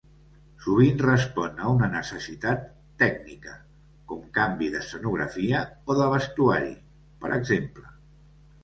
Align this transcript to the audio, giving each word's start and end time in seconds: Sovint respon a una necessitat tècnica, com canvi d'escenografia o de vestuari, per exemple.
Sovint 0.61 0.95
respon 1.03 1.61
a 1.65 1.73
una 1.73 1.89
necessitat 1.95 2.65
tècnica, 3.03 3.53
com 4.13 4.25
canvi 4.39 4.71
d'escenografia 4.77 5.63
o 5.95 6.01
de 6.03 6.11
vestuari, 6.17 6.77
per 7.25 7.37
exemple. 7.41 7.89